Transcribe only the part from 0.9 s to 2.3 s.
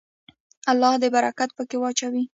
دې برکت پکې واچوي.